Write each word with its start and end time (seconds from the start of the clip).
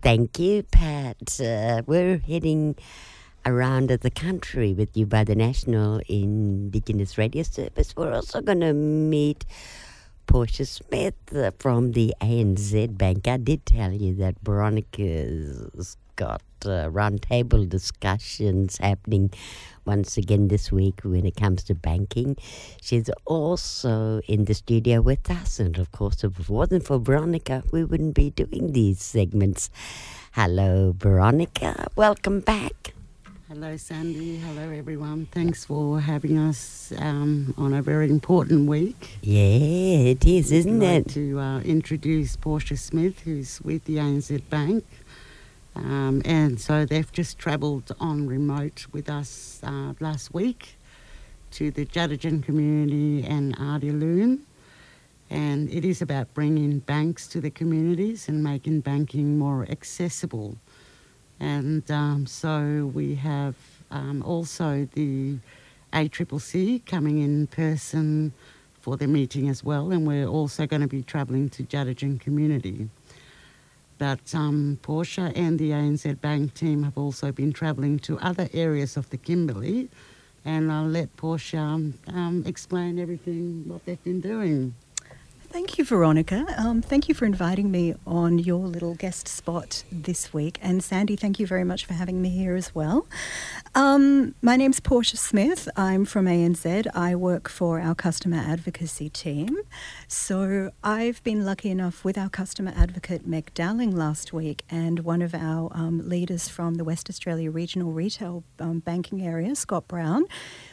Thank 0.00 0.38
you, 0.38 0.62
Pat. 0.62 1.40
Uh, 1.40 1.82
we're 1.84 2.18
heading 2.18 2.76
around 3.44 3.88
the 3.88 4.10
country 4.10 4.72
with 4.72 4.96
you 4.96 5.06
by 5.06 5.24
the 5.24 5.34
National 5.34 6.00
Indigenous 6.08 7.18
Radio 7.18 7.42
Service. 7.42 7.96
We're 7.96 8.12
also 8.12 8.40
going 8.40 8.60
to 8.60 8.72
meet 8.72 9.44
Portia 10.26 10.66
Smith 10.66 11.14
uh, 11.34 11.50
from 11.58 11.92
the 11.92 12.14
ANZ 12.20 12.96
Bank. 12.96 13.26
I 13.26 13.38
did 13.38 13.66
tell 13.66 13.92
you 13.92 14.14
that 14.16 14.36
Veronica's 14.42 15.96
got 16.14 16.42
uh, 16.66 16.90
roundtable 16.90 17.68
discussions 17.68 18.78
happening 18.78 19.30
once 19.84 20.16
again 20.18 20.48
this 20.48 20.70
week 20.70 21.00
when 21.02 21.24
it 21.24 21.36
comes 21.36 21.64
to 21.64 21.74
banking. 21.74 22.36
She's 22.80 23.10
also 23.24 24.20
in 24.28 24.44
the 24.44 24.54
studio 24.54 25.00
with 25.00 25.30
us, 25.30 25.58
and 25.58 25.78
of 25.78 25.90
course, 25.92 26.24
if 26.24 26.38
it 26.38 26.48
wasn't 26.48 26.84
for 26.84 26.98
Veronica, 26.98 27.62
we 27.72 27.84
wouldn't 27.84 28.14
be 28.14 28.30
doing 28.30 28.72
these 28.72 29.02
segments. 29.02 29.70
Hello, 30.32 30.94
Veronica. 30.96 31.88
Welcome 31.96 32.40
back. 32.40 32.92
Hello, 33.48 33.78
Sandy. 33.78 34.36
Hello, 34.36 34.68
everyone. 34.68 35.24
Thanks 35.32 35.64
for 35.64 36.00
having 36.00 36.36
us 36.36 36.92
um, 36.98 37.54
on 37.56 37.72
a 37.72 37.80
very 37.80 38.10
important 38.10 38.68
week. 38.68 39.16
Yeah, 39.22 40.10
it 40.12 40.26
is, 40.26 40.52
isn't 40.52 40.82
I'd 40.82 40.86
like 40.86 41.06
it? 41.06 41.08
To 41.14 41.40
uh, 41.40 41.60
introduce 41.60 42.36
Portia 42.36 42.76
Smith, 42.76 43.20
who's 43.20 43.62
with 43.62 43.86
the 43.86 43.96
ANZ 43.96 44.42
Bank. 44.50 44.84
Um, 45.74 46.22
and 46.24 46.60
so 46.60 46.84
they've 46.84 47.10
just 47.12 47.38
travelled 47.38 47.92
on 48.00 48.26
remote 48.26 48.86
with 48.92 49.08
us 49.08 49.60
uh, 49.62 49.94
last 50.00 50.34
week 50.34 50.76
to 51.52 51.70
the 51.70 51.86
Djarindjin 51.86 52.42
community 52.42 53.24
and 53.24 53.56
Ardyaloon. 53.56 54.40
And 55.30 55.70
it 55.70 55.84
is 55.84 56.00
about 56.00 56.32
bringing 56.34 56.78
banks 56.78 57.26
to 57.28 57.40
the 57.40 57.50
communities 57.50 58.28
and 58.28 58.42
making 58.42 58.80
banking 58.80 59.38
more 59.38 59.66
accessible. 59.68 60.56
And 61.38 61.88
um, 61.90 62.26
so 62.26 62.90
we 62.94 63.14
have 63.16 63.54
um, 63.90 64.22
also 64.22 64.88
the 64.94 65.36
ACCC 65.92 66.84
coming 66.86 67.20
in 67.20 67.46
person 67.46 68.32
for 68.80 68.96
the 68.96 69.06
meeting 69.06 69.48
as 69.48 69.62
well. 69.62 69.90
And 69.90 70.06
we're 70.06 70.26
also 70.26 70.66
going 70.66 70.82
to 70.82 70.88
be 70.88 71.02
travelling 71.02 71.50
to 71.50 71.62
Djarindjin 71.62 72.20
community. 72.20 72.88
But 73.98 74.32
um, 74.34 74.78
Portia 74.82 75.32
and 75.34 75.58
the 75.58 75.70
ANZ 75.70 76.20
Bank 76.20 76.54
team 76.54 76.84
have 76.84 76.96
also 76.96 77.32
been 77.32 77.52
travelling 77.52 77.98
to 78.00 78.18
other 78.20 78.48
areas 78.54 78.96
of 78.96 79.10
the 79.10 79.16
Kimberley, 79.16 79.88
and 80.44 80.70
I'll 80.70 80.86
let 80.86 81.16
Portia 81.16 81.58
um, 81.58 81.94
um, 82.06 82.44
explain 82.46 82.98
everything 82.98 83.64
what 83.66 83.84
they've 83.84 84.02
been 84.04 84.20
doing. 84.20 84.74
Thank 85.50 85.78
you, 85.78 85.84
Veronica. 85.84 86.44
Um, 86.58 86.82
thank 86.82 87.08
you 87.08 87.14
for 87.14 87.24
inviting 87.24 87.70
me 87.70 87.94
on 88.06 88.38
your 88.38 88.66
little 88.66 88.94
guest 88.94 89.26
spot 89.26 89.82
this 89.90 90.30
week. 90.34 90.58
And 90.60 90.84
Sandy, 90.84 91.16
thank 91.16 91.40
you 91.40 91.46
very 91.46 91.64
much 91.64 91.86
for 91.86 91.94
having 91.94 92.20
me 92.20 92.28
here 92.28 92.54
as 92.54 92.74
well. 92.74 93.06
Um, 93.74 94.34
my 94.42 94.56
name's 94.56 94.78
Portia 94.78 95.16
Smith. 95.16 95.66
I'm 95.74 96.04
from 96.04 96.26
ANZ. 96.26 96.86
I 96.94 97.14
work 97.14 97.48
for 97.48 97.80
our 97.80 97.94
customer 97.94 98.36
advocacy 98.36 99.08
team. 99.08 99.56
So 100.06 100.70
I've 100.84 101.24
been 101.24 101.46
lucky 101.46 101.70
enough 101.70 102.04
with 102.04 102.18
our 102.18 102.28
customer 102.28 102.74
advocate, 102.76 103.26
Meg 103.26 103.54
Dowling, 103.54 103.96
last 103.96 104.34
week, 104.34 104.64
and 104.68 105.00
one 105.00 105.22
of 105.22 105.34
our 105.34 105.70
um, 105.72 106.06
leaders 106.06 106.48
from 106.48 106.74
the 106.74 106.84
West 106.84 107.08
Australia 107.08 107.50
Regional 107.50 107.92
Retail 107.92 108.44
um, 108.60 108.80
Banking 108.80 109.22
Area, 109.26 109.54
Scott 109.54 109.88
Brown. 109.88 110.26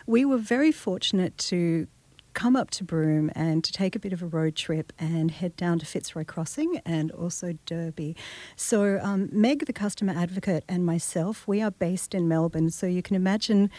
We 0.06 0.26
were 0.26 0.38
very 0.38 0.74
fortunate 0.74 1.38
to 1.38 1.88
come 2.36 2.56
up 2.56 2.70
to 2.70 2.84
Broome 2.84 3.32
and 3.34 3.64
to 3.64 3.72
take 3.72 3.96
a 3.96 4.00
bit 4.00 4.14
of 4.14 4.22
a 4.22 4.28
road 4.28 4.56
trip 4.56 4.94
and 5.00 5.32
head 5.32 5.56
down 5.56 5.80
to 5.80 5.86
Fitzroy 5.86 6.26
Crossing 6.26 6.80
and 6.86 7.10
also 7.12 7.58
Derby. 7.66 8.16
So, 8.56 9.00
um, 9.02 9.30
Meg, 9.32 9.66
the 9.66 9.74
customer 9.74 10.14
advocate, 10.16 10.64
and 10.70 10.86
myself, 10.86 11.48
we 11.48 11.62
are 11.62 11.72
based 11.72 12.14
in 12.14 12.28
Melbourne. 12.28 12.70
So, 12.70 12.86
you 12.86 13.02
can 13.02 13.16
imagine 13.16 13.72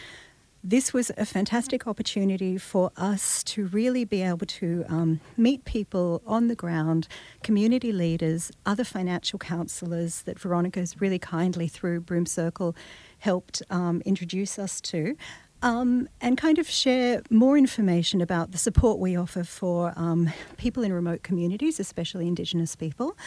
this 0.63 0.91
was 0.91 1.11
a 1.17 1.25
fantastic 1.25 1.87
opportunity 1.87 2.57
for 2.57 2.91
us 2.97 3.43
to 3.43 3.67
really 3.67 4.03
be 4.03 4.23
able 4.23 4.47
to 4.47 4.83
um, 4.89 5.21
meet 5.37 5.63
people 5.63 6.21
on 6.25 6.47
the 6.47 6.55
ground, 6.55 7.07
community 7.43 7.93
leaders, 7.93 8.51
other 8.65 8.83
financial 8.83 9.39
counsellors 9.39 10.23
that 10.23 10.39
Veronica's 10.39 10.99
really 10.99 11.19
kindly 11.19 11.67
through 11.67 12.01
Broome 12.01 12.25
Circle 12.25 12.75
helped 13.19 13.61
um, 13.69 14.01
introduce 14.03 14.59
us 14.59 14.81
to. 14.81 15.15
Um, 15.63 16.07
and 16.21 16.37
kind 16.37 16.59
of 16.59 16.69
share 16.69 17.23
more 17.31 17.57
information 17.57 18.21
about 18.21 18.51
the 18.51 18.59
support 18.59 18.99
we 18.99 19.15
offer 19.15 19.43
for 19.43 19.91
um, 19.95 20.29
people 20.57 20.83
in 20.83 20.93
remote 20.93 21.23
communities, 21.23 21.79
especially 21.79 22.27
Indigenous 22.27 22.75
people. 22.75 23.17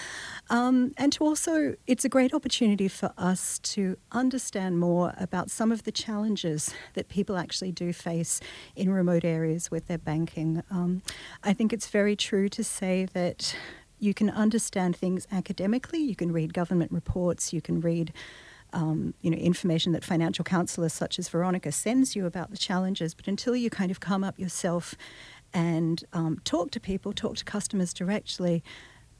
Um, 0.49 0.93
and 0.97 1.13
to 1.15 1.25
also, 1.25 1.75
it's 1.89 2.05
a 2.05 2.09
great 2.09 2.33
opportunity 2.33 2.87
for 2.87 3.13
us 3.19 3.59
to 3.61 3.97
understand 4.13 4.79
more 4.79 5.13
about 5.19 5.51
some 5.51 5.73
of 5.73 5.83
the 5.83 5.91
challenges 5.91 6.73
that 6.95 7.09
people 7.09 7.37
actually 7.37 7.73
do 7.73 7.93
face 7.93 8.41
in 8.77 8.93
remote 8.93 9.25
areas 9.25 9.73
with 9.73 9.89
their 9.89 9.99
banking. 9.99 10.63
Um, 10.71 11.03
I 11.43 11.53
think 11.53 11.73
it's 11.73 11.89
very 11.89 12.15
true 12.15 12.49
to 12.51 12.63
say 12.63 13.07
that 13.13 13.57
you 13.99 14.15
can 14.15 14.31
understand 14.31 14.97
things 14.97 15.27
academically, 15.31 15.99
you 15.99 16.17
can 16.17 16.33
read 16.33 16.55
government 16.55 16.91
reports, 16.91 17.53
you 17.53 17.61
can 17.61 17.81
read 17.81 18.13
um, 18.73 19.15
you 19.21 19.31
know, 19.31 19.37
information 19.37 19.93
that 19.93 20.05
financial 20.05 20.45
counsellors 20.45 20.93
such 20.93 21.19
as 21.19 21.29
Veronica 21.29 21.73
sends 21.73 22.15
you 22.17 22.27
about 22.27 22.51
the 22.51 22.57
challenges, 22.57 23.15
but 23.15 23.29
until 23.29 23.55
you 23.57 23.71
kind 23.71 23.91
of 23.91 24.01
come 24.01 24.25
up 24.25 24.39
yourself 24.39 24.95
and 25.53 26.05
um, 26.13 26.41
talk 26.45 26.71
to 26.73 26.81
people, 26.81 27.13
talk 27.13 27.37
to 27.37 27.45
customers 27.45 27.93
directly, 27.93 28.63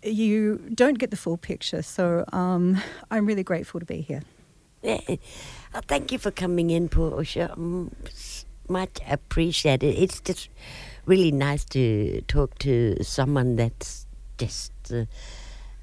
you 0.03 0.59
don't 0.75 0.99
get 0.99 1.11
the 1.11 1.17
full 1.17 1.37
picture. 1.37 1.83
So 1.83 2.25
um, 2.33 2.81
I'm 3.11 3.27
really 3.27 3.43
grateful 3.43 3.81
to 3.81 3.87
be 3.87 4.01
here. 4.01 4.23
Yeah. 4.83 5.01
Uh, 5.73 5.81
thank 5.87 6.11
you 6.11 6.19
for 6.19 6.33
coming 6.33 6.71
in, 6.71 6.89
Portia. 6.89 7.55
Mm, 7.57 7.93
Much 8.69 8.99
appreciated. 9.09 9.95
It's 9.97 10.21
just 10.21 10.49
really 11.07 11.31
nice 11.31 11.65
to 11.67 12.23
talk 12.23 12.59
to 12.59 12.97
someone 13.05 13.55
that's 13.55 14.05
just 14.37 14.73
uh, 14.93 15.05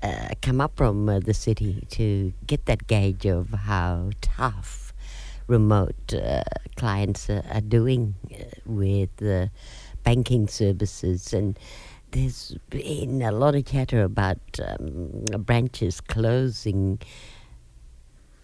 uh, 0.04 0.30
come 0.42 0.62
up 0.62 0.78
from 0.78 1.10
uh, 1.10 1.20
the 1.20 1.34
city 1.34 1.86
to 1.90 2.34
get 2.46 2.66
that 2.66 2.88
gauge 2.88 3.26
of 3.26 3.50
how 3.50 4.12
tough 4.22 4.94
remote 5.48 6.14
uh, 6.14 6.44
clients 6.76 7.30
are 7.30 7.62
doing 7.62 8.16
uh, 8.32 8.44
with 8.66 9.50
banking 10.04 10.48
services 10.48 11.34
and 11.34 11.58
there's 12.12 12.56
been 12.70 13.22
a 13.22 13.32
lot 13.32 13.56
of 13.56 13.66
chatter 13.66 14.04
about 14.04 14.40
um, 14.66 15.26
branches 15.40 16.00
closing 16.00 17.00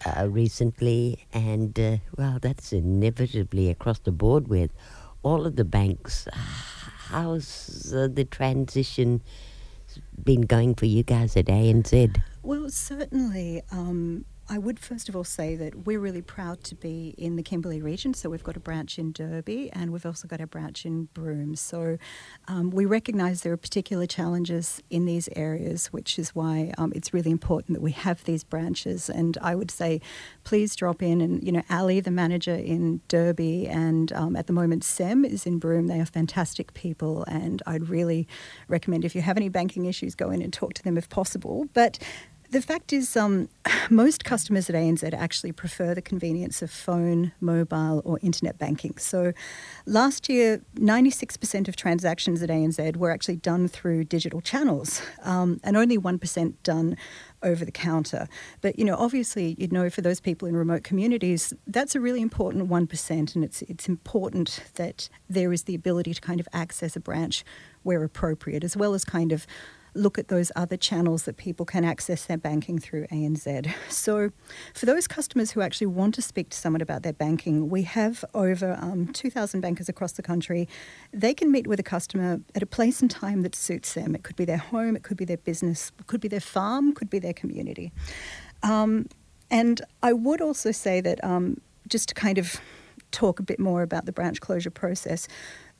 uh, 0.04 0.28
recently, 0.28 1.24
and 1.32 2.00
well, 2.18 2.38
that's 2.42 2.74
inevitably 2.74 3.70
across 3.70 3.98
the 4.00 4.12
board 4.12 4.48
with 4.48 4.70
all 5.22 5.46
of 5.46 5.56
the 5.56 5.64
banks. 5.64 6.28
How's 7.08 7.90
the 7.90 8.26
transition 8.30 9.22
been 10.22 10.42
going 10.42 10.74
for 10.74 10.86
you 10.86 11.02
guys 11.02 11.36
at 11.36 11.46
ANZ? 11.46 12.20
Well, 12.42 12.68
certainly. 12.70 13.62
Um, 13.70 14.24
I 14.48 14.58
would 14.58 14.78
first 14.78 15.08
of 15.08 15.16
all 15.16 15.24
say 15.24 15.56
that 15.56 15.86
we're 15.86 15.98
really 15.98 16.20
proud 16.20 16.62
to 16.64 16.74
be 16.74 17.14
in 17.16 17.36
the 17.36 17.42
Kimberley 17.42 17.80
region. 17.80 18.12
So 18.12 18.28
we've 18.28 18.42
got 18.42 18.56
a 18.56 18.60
branch 18.60 18.98
in 18.98 19.12
Derby 19.12 19.70
and 19.72 19.90
we've 19.90 20.04
also 20.04 20.28
got 20.28 20.40
a 20.40 20.46
branch 20.46 20.84
in 20.84 21.04
Broome. 21.14 21.56
So 21.56 21.96
um, 22.46 22.70
we 22.70 22.84
recognise 22.84 23.40
there 23.40 23.54
are 23.54 23.56
particular 23.56 24.04
challenges 24.06 24.82
in 24.90 25.06
these 25.06 25.30
areas, 25.34 25.86
which 25.94 26.18
is 26.18 26.34
why 26.34 26.74
um, 26.76 26.92
it's 26.94 27.14
really 27.14 27.30
important 27.30 27.74
that 27.74 27.80
we 27.80 27.92
have 27.92 28.22
these 28.24 28.44
branches. 28.44 29.08
And 29.08 29.38
I 29.40 29.54
would 29.54 29.70
say, 29.70 30.02
please 30.44 30.76
drop 30.76 31.02
in. 31.02 31.22
And 31.22 31.42
you 31.42 31.50
know, 31.50 31.62
Ali, 31.70 32.00
the 32.00 32.10
manager 32.10 32.54
in 32.54 33.00
Derby, 33.08 33.66
and 33.66 34.12
um, 34.12 34.36
at 34.36 34.46
the 34.46 34.52
moment 34.52 34.84
Sem 34.84 35.24
is 35.24 35.46
in 35.46 35.58
Broome. 35.58 35.86
They 35.86 36.00
are 36.00 36.06
fantastic 36.06 36.74
people, 36.74 37.24
and 37.24 37.62
I'd 37.66 37.88
really 37.88 38.28
recommend 38.68 39.04
if 39.04 39.14
you 39.14 39.22
have 39.22 39.36
any 39.36 39.48
banking 39.48 39.86
issues, 39.86 40.14
go 40.14 40.30
in 40.30 40.42
and 40.42 40.52
talk 40.52 40.74
to 40.74 40.82
them 40.82 40.98
if 40.98 41.08
possible. 41.08 41.66
But 41.72 41.98
the 42.54 42.62
fact 42.62 42.92
is, 42.92 43.16
um, 43.16 43.48
most 43.90 44.24
customers 44.24 44.70
at 44.70 44.76
ANZ 44.76 45.12
actually 45.12 45.50
prefer 45.50 45.92
the 45.92 46.00
convenience 46.00 46.62
of 46.62 46.70
phone, 46.70 47.32
mobile, 47.40 48.00
or 48.04 48.20
internet 48.22 48.58
banking. 48.58 48.96
So, 48.96 49.32
last 49.86 50.28
year, 50.28 50.62
96% 50.76 51.68
of 51.68 51.74
transactions 51.74 52.42
at 52.42 52.50
ANZ 52.50 52.96
were 52.96 53.10
actually 53.10 53.36
done 53.36 53.66
through 53.66 54.04
digital 54.04 54.40
channels, 54.40 55.02
um, 55.22 55.60
and 55.64 55.76
only 55.76 55.98
1% 55.98 56.54
done 56.62 56.96
over 57.42 57.64
the 57.64 57.72
counter. 57.72 58.28
But 58.60 58.78
you 58.78 58.84
know, 58.84 58.96
obviously, 58.96 59.56
you 59.58 59.68
know, 59.68 59.90
for 59.90 60.00
those 60.00 60.20
people 60.20 60.46
in 60.46 60.56
remote 60.56 60.84
communities, 60.84 61.52
that's 61.66 61.94
a 61.94 62.00
really 62.00 62.22
important 62.22 62.70
1%, 62.70 63.34
and 63.34 63.44
it's 63.44 63.62
it's 63.62 63.88
important 63.88 64.62
that 64.76 65.08
there 65.28 65.52
is 65.52 65.64
the 65.64 65.74
ability 65.74 66.14
to 66.14 66.20
kind 66.20 66.40
of 66.40 66.48
access 66.52 66.94
a 66.94 67.00
branch 67.00 67.44
where 67.82 68.02
appropriate, 68.04 68.64
as 68.64 68.76
well 68.76 68.94
as 68.94 69.04
kind 69.04 69.32
of 69.32 69.46
look 69.94 70.18
at 70.18 70.28
those 70.28 70.50
other 70.56 70.76
channels 70.76 71.24
that 71.24 71.36
people 71.36 71.64
can 71.64 71.84
access 71.84 72.24
their 72.26 72.36
banking 72.36 72.78
through 72.78 73.06
ANZ. 73.06 73.72
So, 73.88 74.30
for 74.74 74.86
those 74.86 75.06
customers 75.06 75.52
who 75.52 75.60
actually 75.60 75.86
want 75.86 76.14
to 76.16 76.22
speak 76.22 76.50
to 76.50 76.58
someone 76.58 76.80
about 76.80 77.02
their 77.02 77.12
banking, 77.12 77.70
we 77.70 77.82
have 77.82 78.24
over 78.34 78.76
um, 78.80 79.08
2,000 79.08 79.60
bankers 79.60 79.88
across 79.88 80.12
the 80.12 80.22
country. 80.22 80.68
They 81.12 81.32
can 81.32 81.50
meet 81.50 81.66
with 81.66 81.80
a 81.80 81.84
customer 81.84 82.40
at 82.54 82.62
a 82.62 82.66
place 82.66 83.00
and 83.00 83.10
time 83.10 83.42
that 83.42 83.54
suits 83.54 83.94
them. 83.94 84.14
It 84.14 84.24
could 84.24 84.36
be 84.36 84.44
their 84.44 84.58
home, 84.58 84.96
it 84.96 85.02
could 85.02 85.16
be 85.16 85.24
their 85.24 85.38
business, 85.38 85.92
it 85.98 86.06
could 86.06 86.20
be 86.20 86.28
their 86.28 86.40
farm, 86.40 86.92
could 86.92 87.08
be 87.08 87.18
their 87.18 87.32
community. 87.32 87.92
Um, 88.62 89.08
and 89.50 89.80
I 90.02 90.12
would 90.12 90.40
also 90.40 90.72
say 90.72 91.00
that 91.00 91.22
um, 91.22 91.60
just 91.88 92.08
to 92.08 92.14
kind 92.14 92.38
of 92.38 92.60
talk 93.14 93.38
a 93.38 93.42
bit 93.42 93.60
more 93.60 93.82
about 93.82 94.06
the 94.06 94.12
branch 94.12 94.40
closure 94.40 94.70
process. 94.70 95.28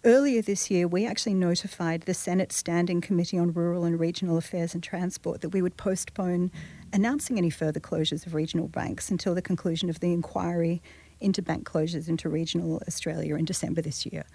Earlier 0.07 0.43
this 0.43 0.71
year, 0.71 0.87
we 0.87 1.07
actually 1.07 1.33
notified 1.33 2.03
the 2.03 2.13
Senate 2.13 2.53
Standing 2.53 3.01
Committee 3.01 3.39
on 3.39 3.55
Rural 3.55 3.85
and 3.85 3.99
Regional 3.99 4.37
Affairs 4.37 4.75
and 4.75 4.83
Transport 4.83 5.41
that 5.41 5.49
we 5.49 5.63
would 5.63 5.79
postpone 5.79 6.51
announcing 6.93 7.39
any 7.39 7.49
further 7.49 7.81
closures 7.81 8.27
of 8.27 8.35
regional 8.35 8.69
banks 8.69 9.11
until 9.11 9.35
the 9.35 9.41
conclusion 9.41 9.89
of 9.89 10.01
the 10.01 10.13
inquiry 10.13 10.83
into 11.21 11.41
bank 11.41 11.67
closures 11.67 12.07
into 12.07 12.29
regional 12.29 12.83
Australia 12.87 13.35
in 13.37 13.47
December 13.47 13.81
this 13.81 14.05
year. 14.05 14.27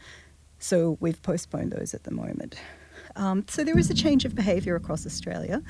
So 0.57 0.97
we've 1.01 1.21
postponed 1.21 1.71
those 1.71 1.93
at 1.93 2.01
the 2.01 2.11
moment. 2.11 2.55
Um, 3.15 3.45
so 3.47 3.63
there 3.63 3.77
is 3.77 3.91
a 3.91 3.93
change 3.93 4.25
of 4.25 4.33
behaviour 4.33 4.75
across 4.75 5.05
Australia, 5.05 5.61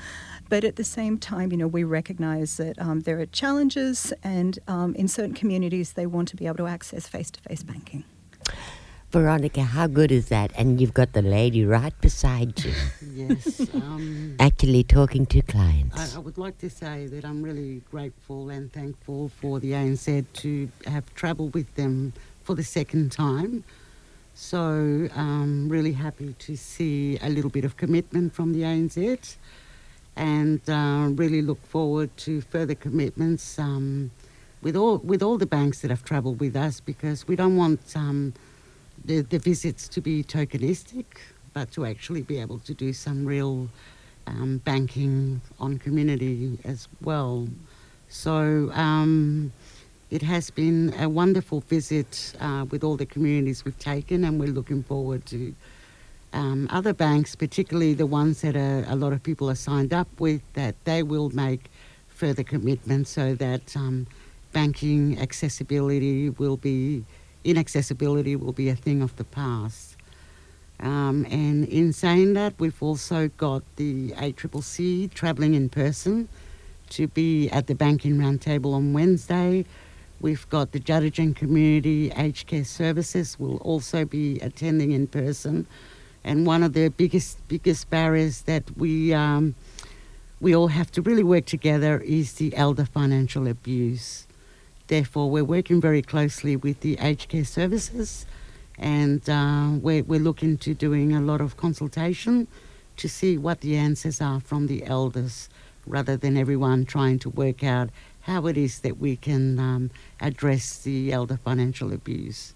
but 0.48 0.64
at 0.64 0.76
the 0.76 0.84
same 0.84 1.18
time, 1.18 1.52
you 1.52 1.58
know, 1.58 1.66
we 1.66 1.84
recognise 1.84 2.56
that 2.56 2.80
um, 2.80 3.00
there 3.00 3.20
are 3.20 3.26
challenges, 3.26 4.14
and 4.24 4.58
um, 4.66 4.94
in 4.94 5.08
certain 5.08 5.34
communities, 5.34 5.92
they 5.92 6.06
want 6.06 6.28
to 6.28 6.36
be 6.36 6.46
able 6.46 6.56
to 6.56 6.66
access 6.66 7.06
face-to-face 7.06 7.64
banking. 7.64 8.04
Veronica, 9.10 9.62
how 9.62 9.88
good 9.88 10.12
is 10.12 10.28
that? 10.28 10.52
And 10.56 10.80
you've 10.80 10.94
got 10.94 11.14
the 11.14 11.22
lady 11.22 11.64
right 11.64 11.98
beside 12.00 12.64
you. 12.64 12.72
yes. 13.12 13.60
Um, 13.74 14.36
Actually 14.38 14.84
talking 14.84 15.26
to 15.26 15.42
clients. 15.42 16.14
I, 16.14 16.16
I, 16.16 16.20
would 16.20 16.38
like 16.38 16.58
to 16.58 16.70
say 16.70 17.06
that 17.06 17.24
I'm 17.24 17.42
really 17.42 17.82
grateful 17.90 18.50
and 18.50 18.72
thankful 18.72 19.30
for 19.40 19.58
the 19.58 19.72
ANZ 19.72 20.24
to 20.34 20.68
have 20.86 21.12
travelled 21.14 21.54
with 21.54 21.74
them 21.74 22.12
for 22.44 22.54
the 22.54 22.62
second 22.62 23.10
time. 23.10 23.64
So 24.34 24.58
I'm 25.16 25.18
um, 25.18 25.68
really 25.68 25.92
happy 25.92 26.34
to 26.38 26.56
see 26.56 27.18
a 27.20 27.28
little 27.28 27.50
bit 27.50 27.64
of 27.64 27.76
commitment 27.76 28.32
from 28.32 28.52
the 28.52 28.62
ANZ 28.62 29.36
and 30.14 30.60
uh, 30.70 31.08
really 31.10 31.42
look 31.42 31.60
forward 31.66 32.16
to 32.18 32.42
further 32.42 32.76
commitments 32.76 33.58
um, 33.58 34.12
with 34.62 34.76
all 34.76 34.98
with 34.98 35.20
all 35.20 35.36
the 35.36 35.46
banks 35.46 35.80
that 35.80 35.90
have 35.90 36.04
travelled 36.04 36.38
with 36.38 36.54
us 36.54 36.78
because 36.78 37.26
we 37.26 37.34
don't 37.34 37.56
want 37.56 37.80
um, 37.96 38.34
the, 39.04 39.22
the 39.22 39.38
visits 39.38 39.88
to 39.88 40.00
be 40.00 40.22
tokenistic, 40.22 41.04
but 41.52 41.70
to 41.72 41.84
actually 41.84 42.22
be 42.22 42.38
able 42.38 42.58
to 42.60 42.74
do 42.74 42.92
some 42.92 43.24
real 43.24 43.68
um, 44.26 44.58
banking 44.58 45.40
on 45.58 45.78
community 45.78 46.58
as 46.64 46.88
well. 47.02 47.48
So 48.08 48.70
um, 48.74 49.52
it 50.10 50.22
has 50.22 50.50
been 50.50 50.94
a 50.98 51.08
wonderful 51.08 51.60
visit 51.60 52.34
uh, 52.40 52.66
with 52.70 52.82
all 52.84 52.96
the 52.96 53.06
communities 53.06 53.64
we've 53.64 53.78
taken, 53.78 54.24
and 54.24 54.40
we're 54.40 54.48
looking 54.48 54.82
forward 54.82 55.26
to 55.26 55.54
um, 56.32 56.68
other 56.70 56.92
banks, 56.92 57.34
particularly 57.34 57.94
the 57.94 58.06
ones 58.06 58.40
that 58.42 58.56
are, 58.56 58.84
a 58.88 58.96
lot 58.96 59.12
of 59.12 59.22
people 59.22 59.50
are 59.50 59.56
signed 59.56 59.92
up 59.92 60.08
with, 60.20 60.42
that 60.54 60.74
they 60.84 61.02
will 61.02 61.30
make 61.30 61.70
further 62.08 62.42
commitments 62.42 63.10
so 63.10 63.34
that 63.34 63.76
um, 63.76 64.06
banking 64.52 65.18
accessibility 65.20 66.30
will 66.30 66.56
be 66.56 67.04
inaccessibility 67.44 68.36
will 68.36 68.52
be 68.52 68.68
a 68.68 68.76
thing 68.76 69.02
of 69.02 69.16
the 69.16 69.24
past. 69.24 69.96
Um, 70.80 71.26
and 71.30 71.68
in 71.68 71.92
saying 71.92 72.32
that, 72.34 72.54
we've 72.58 72.82
also 72.82 73.28
got 73.36 73.62
the 73.76 74.12
ACCC 74.12 75.12
travelling 75.12 75.54
in 75.54 75.68
person 75.68 76.28
to 76.90 77.06
be 77.06 77.48
at 77.50 77.66
the 77.66 77.74
Banking 77.74 78.16
Roundtable 78.16 78.74
on 78.74 78.92
Wednesday. 78.92 79.64
We've 80.20 80.48
got 80.50 80.72
the 80.72 80.80
Djarindjin 80.80 81.36
Community 81.36 82.12
Aged 82.16 82.46
Care 82.46 82.64
Services 82.64 83.38
will 83.38 83.56
also 83.58 84.04
be 84.04 84.38
attending 84.40 84.92
in 84.92 85.06
person. 85.06 85.66
And 86.24 86.46
one 86.46 86.62
of 86.62 86.74
the 86.74 86.88
biggest 86.88 87.46
biggest 87.48 87.88
barriers 87.88 88.42
that 88.42 88.76
we 88.76 89.14
um, 89.14 89.54
we 90.40 90.54
all 90.54 90.68
have 90.68 90.90
to 90.92 91.02
really 91.02 91.22
work 91.22 91.46
together 91.46 92.00
is 92.00 92.34
the 92.34 92.54
elder 92.56 92.84
financial 92.84 93.46
abuse. 93.46 94.26
Therefore, 94.90 95.30
we're 95.30 95.44
working 95.44 95.80
very 95.80 96.02
closely 96.02 96.56
with 96.56 96.80
the 96.80 96.98
aged 96.98 97.28
care 97.28 97.44
services 97.44 98.26
and 98.76 99.22
uh, 99.30 99.68
we're, 99.80 100.02
we're 100.02 100.18
looking 100.18 100.58
to 100.58 100.74
doing 100.74 101.12
a 101.12 101.20
lot 101.20 101.40
of 101.40 101.56
consultation 101.56 102.48
to 102.96 103.08
see 103.08 103.38
what 103.38 103.60
the 103.60 103.76
answers 103.76 104.20
are 104.20 104.40
from 104.40 104.66
the 104.66 104.84
elders 104.84 105.48
rather 105.86 106.16
than 106.16 106.36
everyone 106.36 106.86
trying 106.86 107.20
to 107.20 107.30
work 107.30 107.62
out 107.62 107.90
how 108.22 108.48
it 108.48 108.56
is 108.56 108.80
that 108.80 108.98
we 108.98 109.14
can 109.14 109.60
um, 109.60 109.92
address 110.20 110.78
the 110.78 111.12
elder 111.12 111.36
financial 111.36 111.92
abuse. 111.92 112.52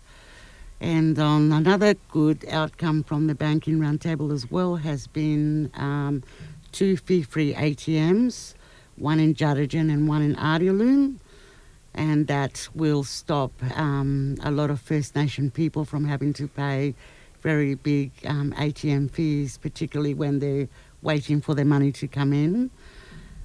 And 0.81 1.17
on 1.21 1.53
another 1.53 1.95
good 2.11 2.45
outcome 2.51 3.05
from 3.05 3.29
the 3.29 3.37
banking 3.37 3.79
roundtable 3.79 4.33
as 4.33 4.51
well 4.51 4.75
has 4.75 5.07
been 5.07 5.71
um, 5.75 6.25
two 6.73 6.97
fee-free 6.97 7.55
ATMs, 7.55 8.55
one 8.97 9.21
in 9.21 9.37
Djarindjin 9.37 9.89
and 9.89 10.09
one 10.09 10.23
in 10.23 10.35
Ardyaloon 10.35 11.21
and 11.95 12.27
that 12.27 12.69
will 12.75 13.05
stop 13.05 13.53
um, 13.77 14.37
a 14.43 14.51
lot 14.51 14.71
of 14.71 14.81
First 14.81 15.15
Nation 15.15 15.51
people 15.51 15.85
from 15.85 16.05
having 16.05 16.33
to 16.35 16.49
pay 16.49 16.95
very 17.41 17.75
big 17.75 18.11
um, 18.25 18.53
ATM 18.53 19.11
fees, 19.11 19.59
particularly 19.59 20.15
when 20.15 20.39
they're 20.39 20.69
waiting 21.03 21.41
for 21.41 21.55
their 21.55 21.65
money 21.65 21.93
to 21.93 22.09
come 22.09 22.33
in. 22.33 22.71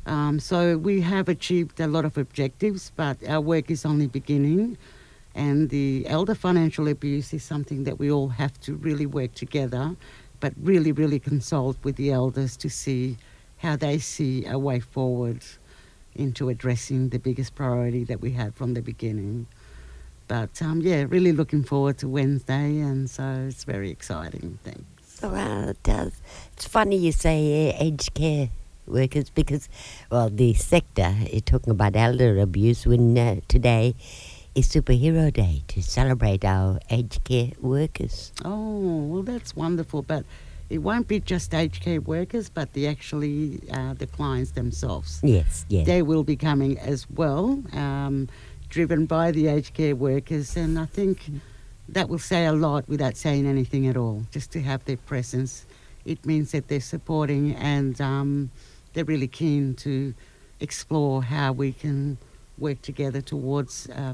Um, 0.06 0.40
so 0.40 0.78
we 0.78 1.02
have 1.02 1.30
achieved 1.30 1.80
a 1.80 1.88
lot 1.88 2.06
of 2.06 2.18
objectives, 2.18 2.92
but 2.96 3.18
our 3.28 3.42
work 3.42 3.70
is 3.70 3.86
only 3.86 4.08
beginning. 4.08 4.78
And 5.36 5.70
the 5.70 6.06
elder 6.08 6.34
financial 6.34 6.88
abuse 6.88 7.34
is 7.34 7.44
something 7.44 7.84
that 7.84 8.00
we 8.00 8.10
all 8.12 8.30
have 8.30 8.60
to 8.62 8.76
really 8.76 9.06
work 9.06 9.36
together, 9.36 9.96
but 10.40 10.54
really, 10.62 10.92
really 10.92 11.20
consult 11.20 11.78
with 11.84 11.98
the 11.98 12.12
elders 12.12 12.58
to 12.58 12.70
see 12.70 13.18
how 13.58 13.76
they 13.76 14.00
see 14.00 14.46
a 14.46 14.58
way 14.58 14.80
forward 14.80 15.44
into 16.20 16.50
addressing 16.50 17.10
the 17.10 17.18
biggest 17.18 17.56
priority 17.56 18.04
that 18.04 18.22
we 18.22 18.32
had 18.32 18.54
from 18.54 18.74
the 18.74 18.82
beginning. 18.82 19.48
But 20.28 20.62
um, 20.62 20.82
yeah, 20.82 21.06
really 21.08 21.32
looking 21.32 21.64
forward 21.64 21.98
to 22.00 22.08
Wednesday, 22.08 22.80
and 22.80 23.10
so 23.10 23.48
it's 23.48 23.64
very 23.64 23.90
exciting. 23.90 24.60
Thanks. 24.64 25.22
Well, 25.24 25.70
it 25.70 25.82
does. 25.82 26.14
It's 26.54 26.68
funny 26.68 26.98
you 26.98 27.12
say 27.12 27.72
uh, 27.72 27.84
aged 27.84 28.14
care 28.14 28.50
workers 28.86 29.30
because, 29.30 29.70
well, 30.12 30.30
the 30.30 30.54
sector 30.54 31.16
is 31.32 31.42
talking 31.44 31.72
about 31.72 31.96
elder 31.96 32.40
abuse 32.40 32.86
when 32.86 33.18
uh, 33.18 33.40
today 33.48 33.96
is 34.56 34.68
Superhero 34.70 35.32
Day 35.32 35.64
to 35.70 35.82
celebrate 35.82 36.46
our 36.46 36.80
aged 36.90 37.24
care 37.24 37.52
workers. 37.60 38.32
Oh, 38.46 38.98
well, 39.08 39.24
that's 39.24 39.56
wonderful. 39.56 40.02
But 40.04 40.26
it 40.70 40.80
won't 40.80 41.08
be 41.08 41.20
just 41.20 41.54
aged 41.54 41.82
care 41.82 42.02
workers, 42.02 42.50
but 42.50 42.74
the 42.74 42.88
actually 42.88 43.60
uh, 43.72 43.94
the 43.94 44.08
clients 44.08 44.52
themselves. 44.52 45.20
Yes, 45.24 45.66
yes. 45.70 45.86
They 45.86 46.02
will 46.02 46.24
be 46.24 46.36
coming 46.36 46.78
as 46.80 47.10
well, 47.10 47.62
um, 47.74 48.30
driven 48.70 49.06
by 49.06 49.32
the 49.32 49.48
aged 49.48 49.74
care 49.74 49.96
workers, 49.96 50.56
and 50.56 50.78
I 50.78 50.86
think 50.86 51.30
that 51.90 52.08
will 52.08 52.20
say 52.20 52.46
a 52.46 52.54
lot 52.54 52.88
without 52.88 53.18
saying 53.18 53.48
anything 53.48 53.88
at 53.88 53.98
all. 53.98 54.24
Just 54.32 54.52
to 54.52 54.62
have 54.62 54.86
their 54.86 54.98
presence, 54.98 55.66
it 56.06 56.24
means 56.26 56.52
that 56.52 56.68
they're 56.68 56.80
supporting 56.80 57.56
and 57.56 58.00
um, 58.00 58.52
they're 58.94 59.06
really 59.06 59.28
keen 59.28 59.74
to 59.76 60.14
explore 60.60 61.24
how 61.24 61.52
we 61.52 61.72
can 61.72 62.18
work 62.60 62.82
together 62.82 63.22
towards, 63.22 63.90
uh, 63.90 64.14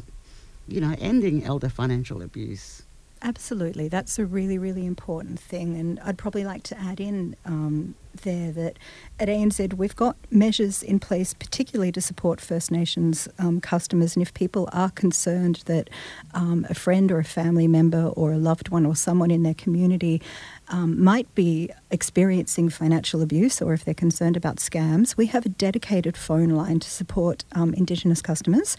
you 0.67 0.79
know, 0.79 0.95
ending 0.99 1.43
elder 1.43 1.69
financial 1.69 2.21
abuse. 2.21 2.83
Absolutely, 3.25 3.87
that's 3.87 4.19
a 4.19 4.25
really, 4.25 4.59
really 4.59 4.85
important 4.85 5.39
thing. 5.39 5.75
And 5.77 5.99
I'd 6.01 6.15
probably 6.15 6.43
like 6.43 6.61
to 6.61 6.79
add 6.79 6.99
in 6.99 7.35
um, 7.43 7.95
there 8.21 8.51
that 8.51 8.77
at 9.19 9.27
ANZ 9.27 9.73
we've 9.73 9.95
got 9.95 10.15
measures 10.29 10.83
in 10.83 10.99
place, 10.99 11.33
particularly 11.33 11.91
to 11.93 12.01
support 12.01 12.39
First 12.39 12.69
Nations 12.69 13.27
um, 13.39 13.61
customers. 13.61 14.15
And 14.15 14.21
if 14.21 14.31
people 14.35 14.69
are 14.71 14.91
concerned 14.91 15.63
that 15.65 15.89
um, 16.35 16.67
a 16.69 16.75
friend 16.75 17.11
or 17.11 17.17
a 17.17 17.23
family 17.23 17.67
member 17.67 18.09
or 18.09 18.31
a 18.31 18.37
loved 18.37 18.69
one 18.69 18.85
or 18.85 18.95
someone 18.95 19.31
in 19.31 19.41
their 19.41 19.55
community 19.55 20.21
um, 20.67 21.03
might 21.03 21.33
be 21.33 21.71
experiencing 21.89 22.69
financial 22.69 23.23
abuse 23.23 23.59
or 23.59 23.73
if 23.73 23.83
they're 23.85 23.95
concerned 23.95 24.37
about 24.37 24.57
scams, 24.57 25.17
we 25.17 25.25
have 25.25 25.47
a 25.47 25.49
dedicated 25.49 26.15
phone 26.15 26.49
line 26.49 26.79
to 26.79 26.91
support 26.91 27.43
um, 27.53 27.73
Indigenous 27.73 28.21
customers. 28.21 28.77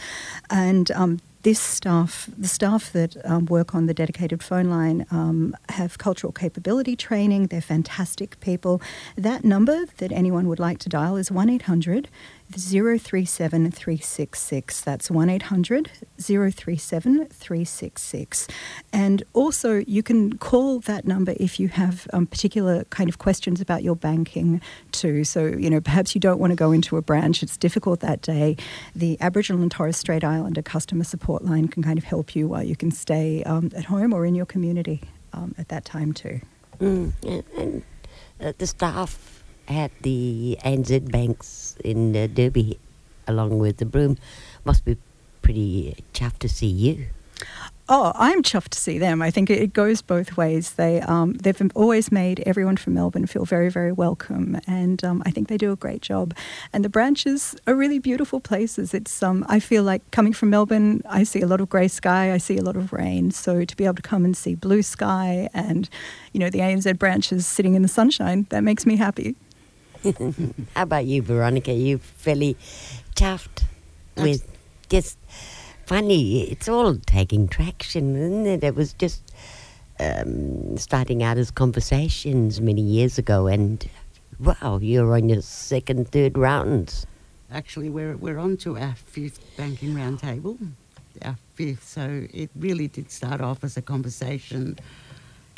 And 0.51 0.93
um, 0.93 1.19
this 1.47 1.61
staff, 1.61 2.29
the 2.37 2.49
staff 2.49 2.93
that 2.93 3.17
um, 3.25 3.47
work 3.47 3.73
on 3.73 3.87
the 3.87 3.95
dedicated 3.95 4.43
phone 4.43 4.65
line, 4.65 5.07
um, 5.13 5.55
have 5.69 5.97
cultural 5.97 6.33
capability 6.33 6.97
training. 6.97 7.47
They're 7.47 7.61
fantastic 7.61 8.41
people. 8.41 8.83
That 9.17 9.45
number 9.45 9.87
that 9.99 10.11
anyone 10.11 10.49
would 10.49 10.59
like 10.59 10.79
to 10.81 10.89
dial 10.89 11.15
is 11.15 11.31
1 11.31 11.49
800 11.49 12.09
037 12.53 13.71
366. 13.71 14.81
That's 14.81 15.11
1 15.11 15.29
800 15.29 15.91
037 16.19 17.27
366. 17.27 18.49
And 18.93 19.23
also, 19.33 19.83
you 19.87 20.03
can 20.03 20.39
call 20.39 20.81
that 20.81 21.07
number 21.07 21.35
if 21.39 21.59
you 21.59 21.69
have 21.69 22.07
um, 22.13 22.27
particular 22.27 22.85
kind 22.85 23.09
of 23.09 23.19
questions 23.19 23.61
about 23.61 23.83
your 23.83 23.97
banking, 23.97 24.61
too. 24.93 25.25
So, 25.25 25.47
you 25.47 25.69
know, 25.69 25.81
perhaps 25.81 26.15
you 26.15 26.21
don't 26.21 26.39
want 26.39 26.53
to 26.53 26.57
go 26.57 26.73
into 26.73 26.97
a 26.97 27.03
branch, 27.03 27.43
it's 27.43 27.57
difficult 27.57 28.01
that 28.01 28.23
day. 28.23 28.57
The 28.95 29.17
Aboriginal 29.21 29.63
and 29.63 29.71
Torres 29.71 29.97
Strait 29.97 30.25
Islander 30.25 30.63
customer 30.63 31.05
support 31.05 31.45
line 31.45 31.69
can 31.69 31.83
kind 31.83 31.99
of 31.99 32.05
help 32.05 32.37
you 32.37 32.49
while 32.49 32.63
you 32.63 32.77
can 32.77 32.91
stay 32.91 33.43
um, 33.45 33.71
at 33.77 33.85
home 33.85 34.13
or 34.13 34.25
in 34.25 34.35
your 34.35 34.47
community 34.47 35.01
um, 35.33 35.55
at 35.59 35.69
that 35.69 35.85
time, 35.85 36.13
too. 36.13 36.41
Mm, 36.81 37.13
and, 37.27 37.45
and 37.57 37.83
uh, 38.41 38.53
the 38.59 38.67
staff 38.67 39.36
at 39.69 39.91
the 40.03 40.59
ANZ 40.65 41.11
banks 41.11 41.77
in 41.85 42.17
uh, 42.17 42.27
Derby 42.33 42.79
along 43.27 43.59
with 43.59 43.79
the 43.79 43.87
Broome. 43.87 44.17
Must 44.65 44.85
be 44.85 44.97
pretty 45.43 46.05
chuffed 46.13 46.39
to 46.41 46.49
see 46.49 46.67
you. 46.67 47.07
Oh, 47.89 48.11
I'm 48.17 48.43
chuffed 48.43 48.71
to 48.71 48.81
see 48.81 48.99
them. 48.99 49.23
I 49.23 49.31
think 49.31 49.49
it 49.49 49.73
goes 49.73 50.03
both 50.03 50.37
ways. 50.37 50.73
They 50.73 51.01
um, 51.03 51.35
they've 51.35 51.71
always 51.77 52.11
made 52.11 52.43
everyone 52.45 52.77
from 52.77 52.95
Melbourne 52.95 53.27
feel 53.27 53.45
very 53.45 53.69
very 53.71 53.93
welcome, 53.93 54.61
and 54.67 55.05
um, 55.05 55.23
I 55.25 55.31
think 55.31 55.47
they 55.47 55.57
do 55.57 55.71
a 55.71 55.77
great 55.77 56.03
job. 56.03 56.35
And 56.73 56.85
the 56.85 56.89
branches 56.89 57.55
are 57.65 57.77
really 57.77 58.01
beautiful 58.01 58.41
places. 58.41 58.93
It's 58.93 59.23
um, 59.23 59.47
I 59.49 59.61
feel 59.61 59.85
like 59.85 60.03
coming 60.11 60.33
from 60.33 60.51
Melbourne, 60.51 61.01
I 61.09 61.23
see 61.23 61.41
a 61.43 61.47
lot 61.47 61.61
of 61.61 61.69
grey 61.69 61.87
sky, 61.87 62.33
I 62.33 62.39
see 62.39 62.59
a 62.59 62.63
lot 62.63 62.75
of 62.75 62.93
rain. 62.93 63.31
So 63.31 63.65
to 63.65 63.77
be 63.77 63.85
able 63.85 63.95
to 63.95 64.03
come 64.03 64.25
and 64.25 64.37
see 64.37 64.57
blue 64.57 64.83
sky 64.83 65.49
and 65.55 65.89
you 66.33 66.41
know 66.41 66.51
the 66.51 66.59
ANZ 66.59 66.99
branches 66.99 67.47
sitting 67.47 67.75
in 67.75 67.83
the 67.83 67.89
sunshine, 67.89 68.49
that 68.51 68.65
makes 68.65 68.85
me 68.85 68.97
happy. 68.97 69.37
How 70.75 70.83
about 70.83 71.07
you, 71.07 71.23
Veronica? 71.23 71.73
You 71.73 71.99
fairly 71.99 72.57
chuffed 73.15 73.65
with 74.17 74.47
just 74.89 75.19
funny. 75.87 76.43
It's 76.43 76.69
all 76.69 76.97
taking 77.07 77.49
traction, 77.49 78.17
isn't 78.17 78.47
it? 78.47 78.65
It 78.65 78.75
was 78.77 78.93
just 78.93 79.33
um, 79.99 80.77
starting 80.77 81.23
out 81.23 81.39
as 81.39 81.51
conversations 81.51 82.61
many 82.61 82.83
years 82.83 83.19
ago, 83.19 83.47
and 83.47 83.89
wow, 84.39 84.79
you're 84.81 85.15
on 85.15 85.29
your 85.29 85.43
second, 85.43 86.13
third 86.13 86.39
rounds. 86.39 87.07
Actually, 87.51 87.91
we're 87.91 88.17
we're 88.17 88.39
on 88.39 88.57
to 88.59 88.79
our 88.79 88.95
fifth 88.95 89.41
banking 89.57 89.95
roundtable, 89.95 90.57
our 91.23 91.37
fifth. 91.55 91.85
So 91.85 92.27
it 92.33 92.51
really 92.55 92.87
did 92.87 93.11
start 93.11 93.41
off 93.41 93.65
as 93.65 93.77
a 93.77 93.83
conversation 93.83 94.79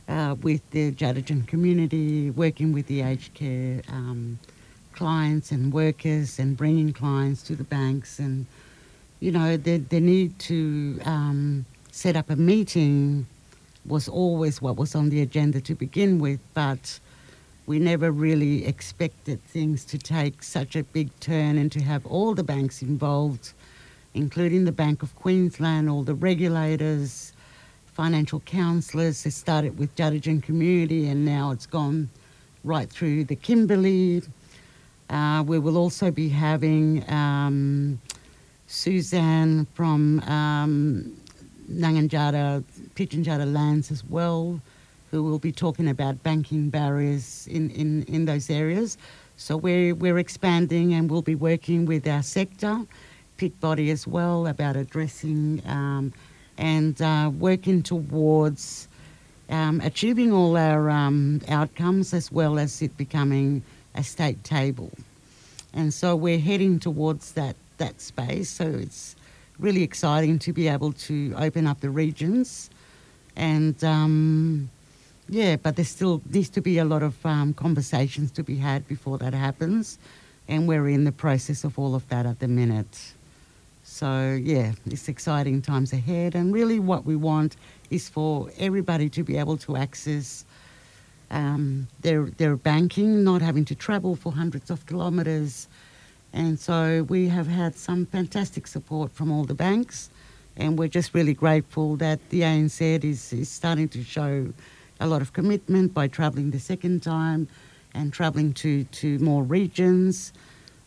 uh, 0.09 0.37
with 0.43 0.69
the 0.71 0.93
Djarindjin 0.93 1.47
community, 1.47 2.31
working 2.31 2.73
with 2.73 2.87
the 2.87 3.03
aged 3.03 3.35
care 3.35 3.83
um, 3.89 4.39
clients 4.95 5.53
and 5.53 5.73
workers, 5.73 6.39
and 6.39 6.57
bringing 6.57 6.93
clients 6.93 7.43
to 7.45 7.55
the 7.55 7.65
banks 7.65 8.19
and 8.19 8.47
you 9.21 9.33
know, 9.33 9.57
the, 9.57 9.79
the 9.79 10.01
need 10.01 10.39
to 10.39 11.01
um, 11.05 11.67
set 11.91 12.17
up 12.17 12.31
a 12.31 12.37
meeting 12.37 13.27
was 13.85 14.09
always 14.09 14.63
what 14.63 14.77
was 14.77 14.95
on 14.95 15.09
the 15.09 15.21
agenda 15.23 15.61
to 15.61 15.75
begin 15.75 16.19
with, 16.19 16.41
but 16.55 17.01
we 17.67 17.79
never 17.79 18.11
really 18.13 18.65
expected 18.65 19.43
things 19.45 19.85
to 19.87 19.99
take 19.99 20.43
such 20.43 20.77
a 20.77 20.85
big 20.85 21.11
turn 21.21 21.59
and 21.59 21.73
to 21.73 21.83
have 21.83 22.07
all 22.07 22.35
the 22.35 22.45
banks 22.45 22.81
involved, 22.81 23.53
including 24.15 24.65
the 24.65 24.73
Bank 24.73 25.03
of 25.03 25.15
Queensland, 25.17 25.89
all 25.91 26.03
the 26.03 26.15
regulators, 26.15 27.33
financial 27.99 28.39
counsellors. 28.39 29.27
It 29.27 29.33
started 29.33 29.77
with 29.77 29.93
Djarindjin 29.97 30.41
Community 30.41 31.09
and 31.09 31.25
now 31.25 31.51
it's 31.51 31.67
gone 31.67 32.09
right 32.63 32.89
through 32.89 33.25
the 33.25 33.35
Kimberley. 33.35 34.23
Uh, 35.11 35.43
we 35.45 35.59
will 35.59 35.77
also 35.77 36.13
be 36.13 36.29
having 36.29 37.03
um, 37.11 38.01
Suzanne 38.69 39.67
from 39.75 40.21
um, 40.21 41.17
Ngaanyatjarra, 41.73 42.63
Pitjantjatjara 42.95 43.53
lands 43.53 43.91
as 43.91 44.05
well, 44.05 44.61
who 45.11 45.25
will 45.25 45.41
be 45.41 45.51
talking 45.51 45.89
about 45.89 46.23
banking 46.23 46.71
barriers 46.71 47.49
in, 47.51 47.69
in, 47.71 48.05
in 48.05 48.27
those 48.27 48.49
areas. 48.49 48.97
So 49.37 49.57
we're, 49.57 49.97
we're 49.97 50.19
expanding 50.19 50.95
and 50.95 51.11
we'll 51.11 51.23
be 51.23 51.35
working 51.35 51.85
with 51.85 52.07
our 52.07 52.23
sector, 52.23 52.79
Pit 53.39 53.59
Body 53.59 53.91
as 53.91 54.07
well, 54.07 54.47
about 54.47 54.77
addressing 54.77 55.63
um, 55.67 56.13
and 56.59 57.01
uh, 57.01 57.31
working 57.39 57.83
towards 57.83 58.89
um, 59.49 59.81
achieving 59.81 60.33
all 60.33 60.57
our 60.57 60.91
um, 60.91 61.41
outcomes 61.49 62.13
as 62.13 62.31
well 62.31 62.59
as 62.59 62.83
it 62.83 62.97
becoming 62.97 63.63
a 63.95 64.03
state 64.03 64.45
table. 64.45 64.91
And 65.73 65.95
so 65.95 66.17
we're 66.17 66.39
heading 66.41 66.79
towards 66.79 67.33
that 67.33 67.57
that 67.79 68.01
space. 68.01 68.51
So 68.51 68.67
it's 68.67 69.15
really 69.59 69.83
exciting 69.83 70.39
to 70.41 70.53
be 70.53 70.69
able 70.69 70.93
to 70.93 71.33
open 71.37 71.67
up 71.67 71.81
the 71.81 71.91
regions. 71.91 72.71
And 73.37 73.83
um, 73.85 74.69
yeah, 75.29 75.57
but 75.57 75.77
there 75.77 75.85
still 75.85 76.21
needs 76.31 76.49
to 76.51 76.61
be 76.61 76.79
a 76.79 76.85
lot 76.85 77.03
of 77.03 77.25
um, 77.25 77.55
conversations 77.55 78.31
to 78.33 78.43
be 78.43 78.57
had 78.57 78.87
before 78.89 79.19
that 79.19 79.33
happens. 79.33 79.99
And 80.49 80.67
we're 80.67 80.89
in 80.89 81.05
the 81.05 81.13
process 81.13 81.65
of 81.65 81.79
all 81.79 81.95
of 81.95 82.09
that 82.09 82.27
at 82.27 82.41
the 82.41 82.49
minute. 82.49 83.15
So 83.99 84.39
yeah, 84.41 84.73
it's 84.87 85.09
exciting 85.09 85.63
times 85.63 85.93
ahead. 85.93 86.35
And 86.35 86.55
really, 86.55 86.79
what 86.79 87.05
we 87.05 87.17
want 87.17 87.57
is 87.91 88.09
for 88.09 88.51
everybody 88.59 89.09
to 89.11 89.23
be 89.25 89.37
able 89.37 89.57
to 89.59 89.77
access 89.77 90.45
um, 91.31 91.89
their 92.01 92.23
their 92.41 92.57
banking, 92.57 93.25
not 93.25 93.43
having 93.43 93.65
to 93.67 93.75
travel 93.75 94.17
for 94.17 94.33
hundreds 94.33 94.71
of 94.71 94.87
kilometres 94.87 95.69
and 96.33 96.59
so 96.59 97.07
we 97.09 97.29
have 97.29 97.47
had 97.47 97.75
some 97.75 98.07
fantastic 98.07 98.67
support 98.67 99.13
from 99.13 99.33
all 99.33 99.45
the 99.45 99.55
banks, 99.55 100.11
and 100.57 100.79
we're 100.79 100.89
just 100.89 101.15
really 101.15 101.35
grateful 101.35 101.97
that 101.97 102.21
the 102.31 102.43
ANZ 102.43 103.05
is, 103.05 103.33
is 103.33 103.49
starting 103.49 103.89
to 103.91 104.05
show 104.05 104.53
a 105.01 105.07
lot 105.07 105.23
of 105.23 105.33
commitment 105.33 105.95
by 105.95 106.09
travelling 106.09 106.51
the 106.51 106.61
second 106.61 107.03
time 107.03 107.49
and 107.95 108.13
travelling 108.13 108.53
to, 108.55 108.85
to 108.85 109.19
more 109.21 109.43
regions. 109.43 110.33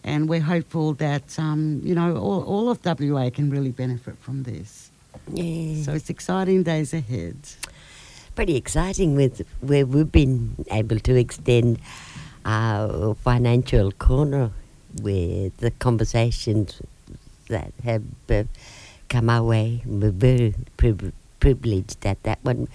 And 0.03 0.27
we're 0.27 0.41
hopeful 0.41 0.93
that, 0.96 1.38
um, 1.38 1.81
you 1.84 1.93
know, 1.93 2.17
all, 2.17 2.43
all 2.43 2.70
of 2.70 2.84
WA 2.84 3.29
can 3.29 3.50
really 3.50 3.72
benefit 3.72 4.17
from 4.17 4.43
this. 4.43 4.89
Yeah. 5.31 5.84
So 5.84 5.93
it's 5.93 6.10
exciting 6.10 6.63
days 6.63 6.93
ahead. 6.93 7.38
Pretty 8.36 8.55
exciting 8.55 9.15
with 9.15 9.46
where 9.60 9.86
we've 9.86 10.12
been 10.12 10.55
able 10.72 11.00
to 11.00 11.15
extend 11.15 11.79
our 12.46 13.13
financial 13.15 13.91
corner 13.91 14.51
with 15.01 15.55
the 15.58 15.72
conversations 15.72 16.81
that 17.50 17.72
have 17.84 18.03
uh, 18.29 18.43
come 19.10 19.29
our 19.29 19.43
way. 19.43 19.84
We're 19.86 20.12
very 20.12 20.55
pri- 20.77 21.12
privileged 21.39 22.05
at 22.05 22.24
that 22.24 22.39
one. 22.43 22.67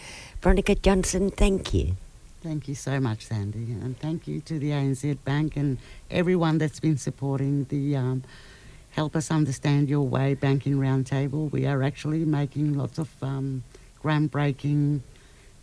Veronica 0.42 0.75
Johnson, 0.75 1.30
thank 1.30 1.75
you. 1.75 1.97
Thank 2.47 2.69
you 2.69 2.76
so 2.76 3.00
much, 3.00 3.26
Sandy, 3.26 3.73
and 3.73 3.99
thank 3.99 4.29
you 4.29 4.41
to 4.43 4.61
the 4.61 4.71
ANZ 4.71 5.19
Bank 5.25 5.57
and 5.57 5.79
everyone 6.12 6.59
that's 6.59 6.79
been 6.79 6.97
supporting 6.97 7.65
the 7.65 7.97
um, 7.97 8.23
Help 8.91 9.17
Us 9.17 9.33
Understand 9.33 9.88
Your 9.88 10.07
Way 10.07 10.35
Banking 10.35 10.75
Roundtable. 10.75 11.50
We 11.50 11.67
are 11.67 11.83
actually 11.83 12.25
making 12.25 12.79
lots 12.79 12.99
of 12.99 13.11
um, 13.21 13.65
groundbreaking 14.00 15.00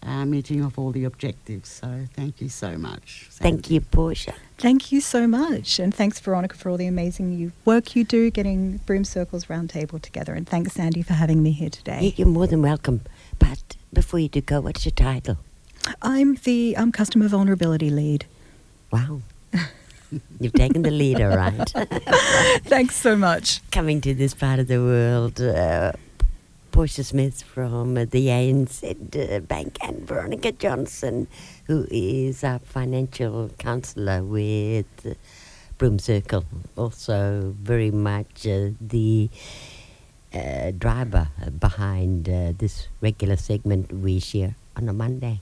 uh, 0.06 0.26
meeting 0.26 0.62
of 0.62 0.78
all 0.78 0.92
the 0.92 1.06
objectives. 1.06 1.70
So 1.70 2.06
thank 2.16 2.42
you 2.42 2.50
so 2.50 2.78
much. 2.78 3.28
Sandy. 3.30 3.52
Thank 3.52 3.72
you, 3.72 3.80
Portia. 3.80 4.34
Thank 4.58 4.92
you 4.92 5.00
so 5.00 5.26
much. 5.26 5.80
And 5.80 5.96
thanks, 5.96 6.20
Veronica, 6.20 6.58
for 6.58 6.70
all 6.70 6.76
the 6.76 6.88
amazing 6.88 7.54
work 7.64 7.96
you 7.96 8.04
do 8.04 8.30
getting 8.30 8.82
Broome 8.86 9.06
Circles 9.06 9.46
Roundtable 9.46 10.02
together. 10.02 10.34
And 10.34 10.46
thanks, 10.46 10.74
Sandy, 10.74 11.02
for 11.02 11.14
having 11.14 11.42
me 11.42 11.52
here 11.52 11.70
today. 11.70 12.14
You're 12.18 12.28
more 12.28 12.48
than 12.48 12.62
welcome. 12.62 13.04
But 13.40 13.78
before 13.94 14.20
you 14.20 14.28
do 14.28 14.42
go, 14.42 14.60
what's 14.60 14.84
your 14.84 14.92
title? 14.92 15.38
I'm 16.02 16.36
the 16.36 16.76
um, 16.78 16.92
Customer 16.92 17.28
Vulnerability 17.28 17.90
Lead. 17.90 18.26
Wow. 18.92 19.22
You've 20.40 20.54
taken 20.54 20.84
the 20.84 20.92
lead, 20.92 21.20
all 21.22 21.36
right. 21.36 21.70
Thanks 22.66 22.96
so 22.96 23.16
much. 23.16 23.60
Coming 23.72 24.02
to 24.02 24.14
this 24.14 24.34
part 24.34 24.60
of 24.60 24.68
the 24.68 24.78
world, 24.78 25.42
uh, 25.42 25.94
Portia 26.72 27.04
Smith 27.04 27.42
from 27.42 27.96
the 27.96 28.28
ANZ 28.28 29.36
uh, 29.36 29.40
Bank 29.40 29.78
and 29.82 30.08
Veronica 30.08 30.52
Johnson, 30.52 31.28
who 31.66 31.88
is 31.90 32.44
a 32.44 32.60
financial 32.64 33.50
counsellor 33.58 34.24
with 34.24 35.18
Broome 35.78 36.00
Circle, 36.00 36.46
also 36.78 37.56
very 37.62 37.92
much 37.92 38.48
uh, 38.48 38.70
the 38.80 39.30
uh, 40.34 40.72
driver 40.78 41.30
behind 41.60 42.30
uh, 42.30 42.54
this 42.58 42.88
regular 43.02 43.38
segment 43.38 43.92
we 43.92 44.20
share 44.20 44.56
on 44.76 44.90
a 44.90 44.94
Monday. 44.94 45.42